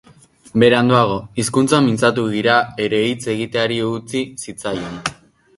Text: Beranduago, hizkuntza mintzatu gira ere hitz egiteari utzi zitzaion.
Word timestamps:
Beranduago, 0.61 1.17
hizkuntza 1.43 1.81
mintzatu 1.89 2.25
gira 2.37 2.57
ere 2.87 3.03
hitz 3.11 3.23
egiteari 3.35 3.81
utzi 3.93 4.27
zitzaion. 4.47 5.01